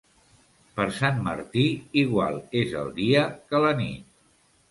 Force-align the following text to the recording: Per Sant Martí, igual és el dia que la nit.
Per 0.77 0.85
Sant 0.99 1.19
Martí, 1.27 1.65
igual 2.03 2.39
és 2.61 2.73
el 2.81 2.91
dia 3.03 3.23
que 3.51 3.63
la 3.67 3.77
nit. 3.83 4.09